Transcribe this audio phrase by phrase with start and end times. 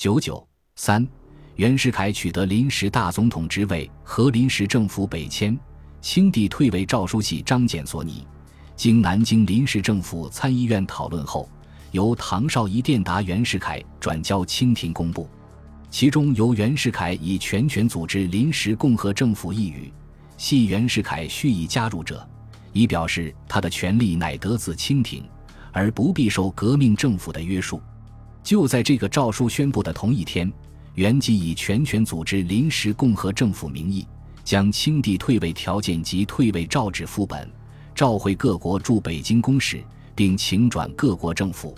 [0.00, 1.06] 九九三，
[1.56, 5.54] 袁世凯取得临时大总统职位和临时政府北迁，
[6.00, 8.26] 清帝退位诏书系张謇所拟，
[8.74, 11.46] 经南京临时政府参议院讨论后，
[11.90, 15.28] 由唐绍仪电达袁世凯，转交清廷公布。
[15.90, 19.92] 其中由袁世凯以全权组织临时共和政府一语，
[20.38, 22.26] 系袁世凯蓄意加入者，
[22.72, 25.22] 以表示他的权力乃得自清廷，
[25.72, 27.78] 而不必受革命政府的约束。
[28.42, 30.52] 就在这个诏书宣布的同一天，
[30.94, 34.06] 袁即以全权组织临时共和政府名义，
[34.44, 37.48] 将清帝退位条件及退位诏旨副本，
[37.94, 39.82] 召回各国驻北京公使，
[40.14, 41.74] 并请转各国政府。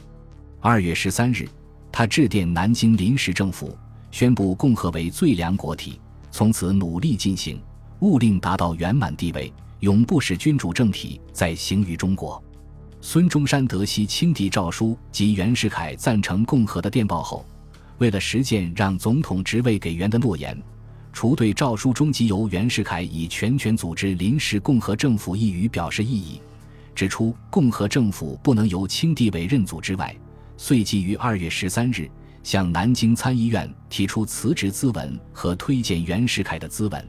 [0.61, 1.49] 二月十三日，
[1.91, 3.77] 他致电南京临时政府。
[4.11, 5.99] 宣布共和为最良国体，
[6.31, 7.59] 从此努力进行，
[8.01, 9.51] 务令达到圆满地位，
[9.81, 12.43] 永不使君主政体再行于中国。
[13.05, 17.45] 孙中山得悉清帝诏书及袁世凯赞成共和的电报后，
[17.99, 20.57] 为了实践让总统职位给袁的诺言，
[21.13, 26.41] 除对诏书中即由袁世凯以全权组织临时共和政府一语表示异议，
[26.95, 30.17] 指出共和政府不能由清帝委任组织外，
[30.57, 32.09] 遂即于二月十三日。
[32.45, 37.09] 向南京参议院提出辞职咨文和推荐袁世凯的咨文，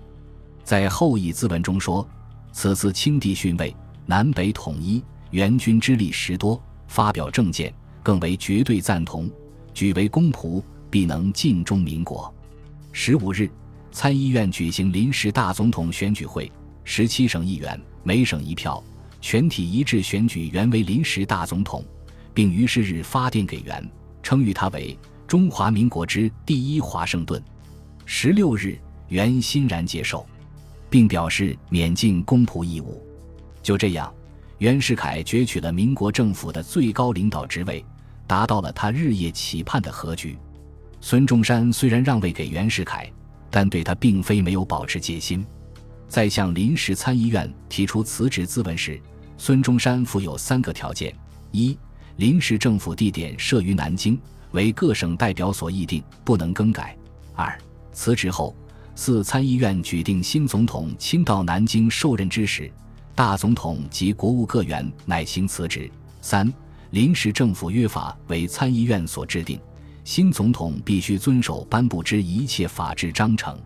[0.63, 2.07] 在后议咨文中说
[2.53, 5.03] ：“此次清帝逊位，南北统一，
[5.33, 9.27] 援军之力实多，发表政见，更为绝对赞同，
[9.73, 12.31] 举为公仆，必能尽忠民国。”
[12.93, 13.49] 十五日，
[13.91, 16.51] 参议院举行临时大总统选举会，
[16.83, 18.81] 十七省议员每省一票，
[19.21, 21.83] 全体一致选举袁为临时大总统，
[22.31, 23.89] 并于是日发电给袁，
[24.21, 24.95] 称誉他为。
[25.25, 27.43] 中华民国之第一华盛顿，
[28.05, 30.23] 十六日，袁欣然接受，
[30.91, 33.03] 并表示免尽公仆义务。
[33.63, 34.13] 就这样，
[34.59, 37.83] 袁世凯攫取了民国政府的最高领导职位，
[38.27, 40.37] 达到了他日夜期盼的和局。
[41.01, 43.11] 孙中山虽然让位给袁世凯，
[43.49, 45.45] 但对他并非没有保持戒心。
[46.07, 49.01] 在向临时参议院提出辞职咨文时，
[49.37, 51.13] 孙中山附有三个条件：
[51.51, 51.77] 一、
[52.17, 54.19] 临时政府地点设于南京。
[54.51, 56.95] 为各省代表所议定，不能更改。
[57.33, 57.57] 二、
[57.91, 58.55] 辞职后，
[58.93, 62.71] 四参议院举定新总统亲到南京受任之时，
[63.15, 65.89] 大总统及国务各员乃行辞职。
[66.21, 66.51] 三、
[66.91, 69.59] 临时政府约法为参议院所制定，
[70.03, 73.57] 新总统必须遵守颁布之一切法制章程。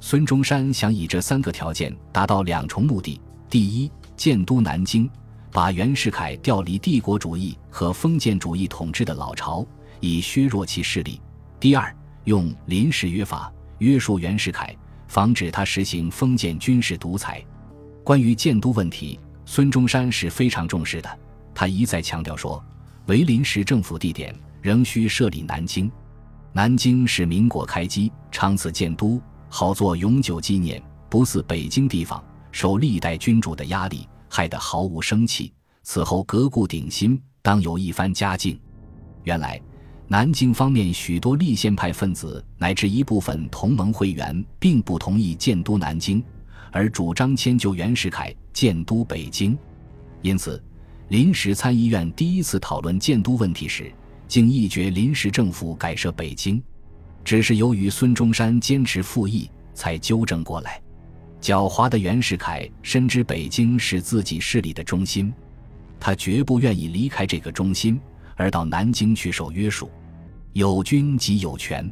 [0.00, 5.10] 孙中山想以这三个条件达到两重目的：第一，建都南京，
[5.50, 9.66] 把袁世凯调离帝国主义和封建主义统治的老巢。
[10.00, 11.18] 以削弱其势力。
[11.58, 14.76] 第二，用临时约法约束袁世凯，
[15.08, 17.42] 防止他实行封建军事独裁。
[18.06, 21.18] 关于建都问题，孙中山是非常重视的。
[21.52, 22.64] 他一再强调说，
[23.06, 25.90] 为临时政府地点，仍需设立南京。
[26.52, 30.80] 南京是民国开基，长此建都，好做永久纪念，
[31.10, 32.22] 不似北京地方
[32.52, 35.52] 受历代君主的压力，害得毫无生气。
[35.82, 38.56] 此后革故鼎新，当有一番佳境。
[39.24, 39.60] 原来。
[40.08, 46.22] 南京方面许多立宪派分子乃至一部分同盟会员，并不同意建都南京，
[46.72, 49.56] 而主张迁就袁世凯建都北京。
[50.22, 50.62] 因此，
[51.08, 53.92] 临时参议院第一次讨论建都问题时，
[54.26, 56.62] 竟议决临时政府改设北京。
[57.24, 60.80] 只是由于孙中山坚持复议，才纠正过来。
[61.40, 65.32] 狡猾的袁世凯深知北京是自己势力的中心，
[66.00, 68.00] 他绝不愿意离开这个中心。
[68.36, 69.90] 而到南京去受约束，
[70.52, 71.90] 有军即有权。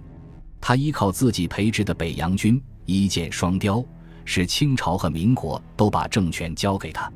[0.61, 3.85] 他依靠自己培植的北洋军，一箭双雕，
[4.25, 7.11] 使清朝和民国都把政权交给他。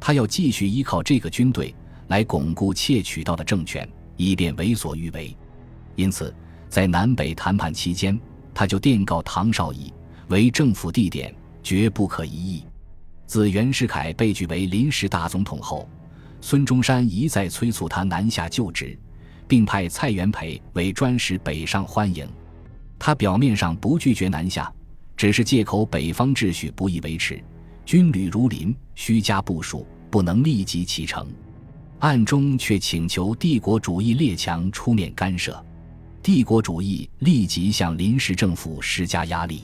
[0.00, 1.74] 他要继续依靠这个军队
[2.08, 5.36] 来巩固窃取到的政权，以便为所欲为。
[5.96, 6.34] 因此，
[6.68, 8.18] 在南北谈判期间，
[8.52, 9.92] 他就电告唐绍仪，
[10.28, 12.64] 为政府地点绝不可移议。
[13.26, 15.88] 自袁世凯被举为临时大总统后。
[16.40, 18.98] 孙中山一再催促他南下就职，
[19.48, 22.28] 并派蔡元培为专使北上欢迎。
[22.98, 24.70] 他表面上不拒绝南下，
[25.24, 27.42] 只是借口北方秩序不易维持，
[27.86, 31.26] 军旅如林，虚加部署，不能立即启程。
[32.00, 35.64] 暗中却请求帝国主义列强出面干涉。
[36.22, 39.62] 帝国主义立即向临时政府施加压力。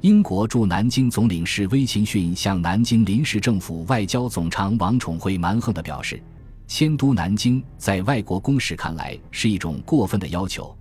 [0.00, 6.18] 英国驻南京总领事威勤逊向南京临时政府外交总长王宠惠蛮横地表示
[6.66, 10.74] ：“迁都南京，在外国公使看来是一种过分的要求，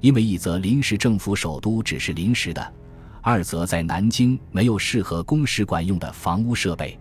[0.00, 2.72] 因为一则临时政府首都只是临时的，
[3.28, 6.96] 二则在南京没有适合公使馆用的房屋设备。”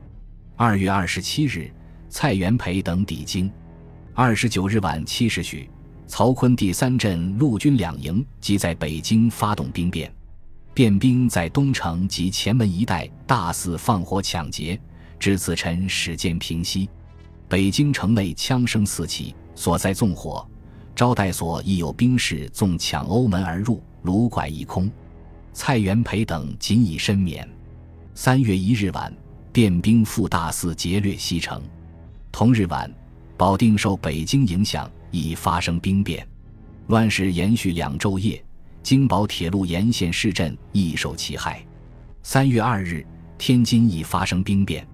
[0.58, 1.72] 二月二十七日，
[2.10, 3.48] 蔡元培等抵京。
[4.16, 5.70] 二十九日晚七时许，
[6.08, 10.12] 曹锟第三镇陆军两营即在北京发动兵变，
[10.74, 14.82] 变兵在东城及前门一带大肆放火抢劫，
[15.20, 16.90] 至此辰始见平息。
[17.48, 20.44] 北京城内枪声四起，所在纵火，
[20.96, 24.90] 招待所亦有兵士纵抢欧门而入，卢拐一空。
[25.56, 27.50] 蔡元培等仅以身免。
[28.14, 29.12] 三月一日晚，
[29.54, 31.64] 变兵复大肆劫掠西城。
[32.30, 32.94] 同日晚，
[33.38, 36.28] 保定受北京影响，已发生兵变，
[36.88, 38.44] 乱世延续两昼夜。
[38.84, 41.66] 京宝铁路沿线市镇亦受其害。
[42.22, 43.08] 三月二日，
[43.38, 44.86] 天津已发生兵变，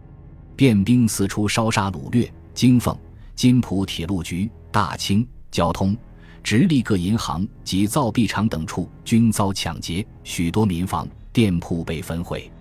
[0.55, 2.95] 变兵四处烧杀掳掠，京凤、
[3.33, 5.97] 金浦铁路局、大清、交通、
[6.43, 12.51] 直隶各银行及造币厂等处均遭抢劫，许多民房、店铺被焚毁。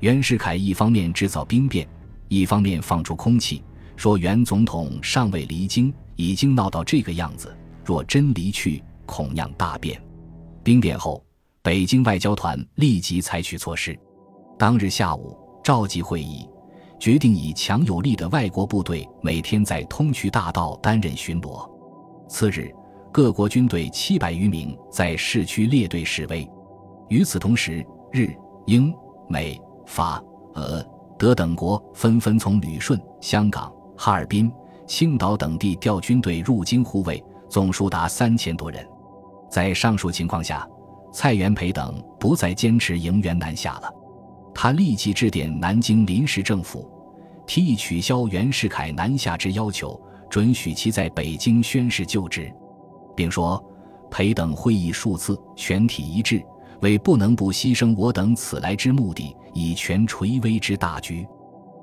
[0.00, 1.86] 袁世凯一方面制造兵变，
[2.28, 3.62] 一方面放出空气，
[3.96, 7.54] 说袁总统尚未离京，已经闹到这个样子，
[7.84, 10.00] 若真离去，恐酿大变。
[10.62, 11.24] 兵变后，
[11.62, 13.98] 北京外交团立即采取措施，
[14.58, 16.46] 当日下午召集会议，
[16.98, 21.68] 决定以强有力的外国部队每天在通衢大道担任巡逻。
[22.28, 22.70] 次日，
[23.12, 26.48] 各国军队七百余名在市区列队示威。
[27.08, 28.28] 与此同时，日、
[28.66, 28.94] 英、
[29.28, 29.60] 美。
[29.86, 30.22] 法、
[30.54, 30.80] 俄、
[31.18, 34.48] 德等国纷纷从旅顺、香港、哈尔滨、
[34.86, 38.86] 青岛等地调军队入京护卫，总数达三千多人。
[39.50, 40.64] 在上述情况下，
[41.12, 43.92] 蔡元培等不再坚持迎袁南下了。
[44.54, 46.88] 他立即致电南京临时政府，
[47.48, 52.48] 提议取消袁世凯南下之要求，准许其在北京宣誓就职，
[53.20, 53.62] 并说
[54.10, 56.42] ：“培等会议数次，全体一致。”
[56.80, 61.26] 为不能不牺牲我等此来之目的，以全垂危之大局。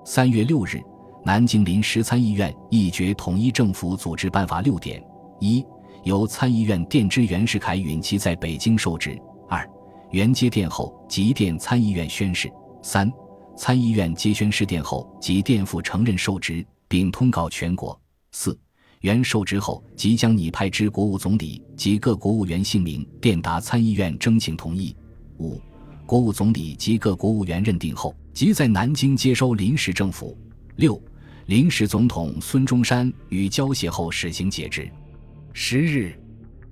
[0.03, 0.81] 三月六日，
[1.23, 4.99] 南京临时参议院议决统一政府组织办法六点：
[5.39, 5.63] 一、
[6.01, 9.11] 由参议院电知袁世凯允其在北京受职；
[9.47, 9.63] 二、
[10.09, 12.49] 原接电后即电参议院宣誓；
[12.81, 13.07] 三、
[13.55, 17.95] 参议院接宣誓电后即电复承认受职，并通告全国；
[18.31, 18.57] 四。
[19.01, 24.95] 原受职后，即将拟派之国务总理及各国务员姓名电达参议院征请同意。
[25.37, 25.61] 五、
[26.05, 30.37] 国务总理及各国务员认定后，即在南京接收临时政府。
[30.77, 30.99] 六、
[31.45, 34.89] 临时总统孙中山与交协后实行解职。
[35.53, 36.19] 十日，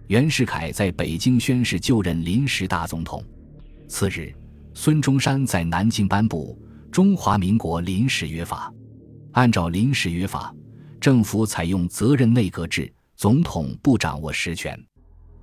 [0.08, 3.24] 袁世凯在北京宣誓就任临时大总统。
[3.88, 4.34] 次日，
[4.74, 6.58] 孙中山在南京颁布
[6.90, 8.72] 《中华民国临时约法》，
[9.32, 10.54] 按照临时约法。
[11.06, 14.76] 政府采用责任内阁制，总统不掌握实权。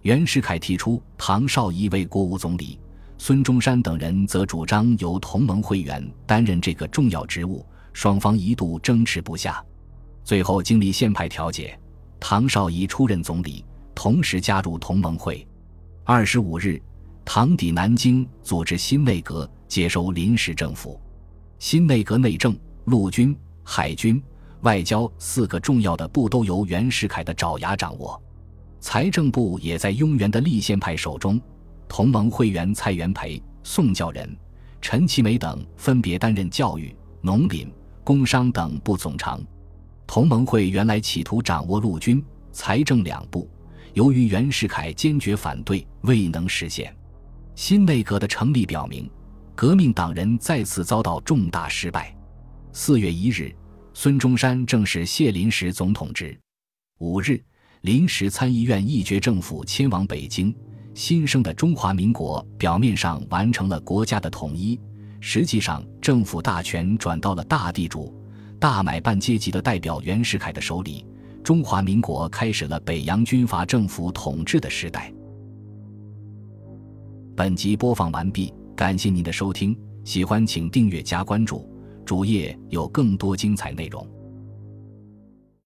[0.00, 2.80] 袁世凯提出唐绍仪为国务总理，
[3.16, 9.64] 孙中山等人则主张由同盟会员担任这个重要职务，双方一度争执不下。
[10.24, 11.78] 最后经历宪派调解，
[12.18, 13.64] 唐绍仪出任总理，
[13.94, 15.46] 同时加入同盟会。
[16.02, 16.82] 二十五日，
[17.24, 21.00] 唐抵南京，组织新内阁，接收临时政府。
[21.60, 23.32] 新内阁内政、陆军、
[23.62, 24.20] 海军。
[24.62, 28.20] 外交四个重要的部都由袁世凯的爪牙掌握，
[28.78, 31.40] 财政部也在雍元的立宪派手中。
[31.88, 34.36] 同盟会员蔡元培、宋教仁、
[34.80, 37.70] 陈其美等分别担任教育、农林、
[38.04, 39.40] 工商等部总长。
[40.06, 43.50] 同盟会原来企图掌握陆军、财政两部，
[43.94, 46.94] 由于袁世凯坚决反对，未能实现。
[47.56, 49.10] 新内阁的成立表明，
[49.56, 52.16] 革命党人再次遭到重大失败。
[52.72, 53.52] 四月一日。
[53.94, 56.38] 孙中山正式卸临时总统职。
[56.98, 57.42] 五日，
[57.82, 60.54] 临时参议院议决政府迁往北京。
[60.94, 64.78] 新生的中华民国表面上完成了国家的统一，
[65.20, 68.14] 实际上政府大权转到了大地主、
[68.60, 71.06] 大买办阶级的代表袁世凯的手里。
[71.42, 75.12] 中华民国开始了北洋军阀政府统治的时代。
[77.34, 81.71] 本集播放完毕，感谢您的收听，喜欢请订阅加关注。
[82.04, 84.06] 主页有更多精彩内容。